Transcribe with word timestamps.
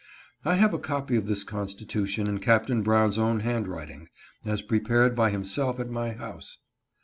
I 0.43 0.55
have 0.55 0.73
a 0.73 0.79
copy 0.79 1.15
of 1.15 1.27
this 1.27 1.43
constitution 1.43 2.27
in 2.27 2.39
Captain 2.39 2.81
Brown's 2.81 3.19
own 3.19 3.41
handwriting, 3.41 4.07
as 4.43 4.63
prepared 4.63 5.15
by 5.15 5.29
himself 5.29 5.79
at 5.79 5.91
my 5.91 6.13
house. 6.13 6.57